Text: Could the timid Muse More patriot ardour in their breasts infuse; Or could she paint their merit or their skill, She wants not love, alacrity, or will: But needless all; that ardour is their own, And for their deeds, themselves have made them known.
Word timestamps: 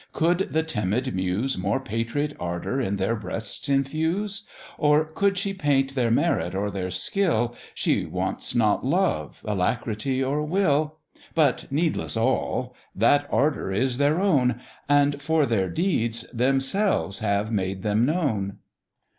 Could 0.13 0.51
the 0.51 0.63
timid 0.63 1.13
Muse 1.13 1.59
More 1.59 1.79
patriot 1.79 2.35
ardour 2.39 2.81
in 2.81 2.95
their 2.95 3.15
breasts 3.15 3.69
infuse; 3.69 4.47
Or 4.79 5.05
could 5.05 5.37
she 5.37 5.53
paint 5.53 5.93
their 5.93 6.09
merit 6.09 6.55
or 6.55 6.71
their 6.71 6.89
skill, 6.89 7.53
She 7.75 8.07
wants 8.07 8.55
not 8.55 8.83
love, 8.83 9.43
alacrity, 9.45 10.23
or 10.23 10.41
will: 10.41 10.97
But 11.35 11.71
needless 11.71 12.17
all; 12.17 12.73
that 12.95 13.27
ardour 13.31 13.71
is 13.71 13.99
their 13.99 14.19
own, 14.19 14.59
And 14.89 15.21
for 15.21 15.45
their 15.45 15.69
deeds, 15.69 16.25
themselves 16.33 17.19
have 17.19 17.51
made 17.51 17.83
them 17.83 18.03
known. 18.03 18.57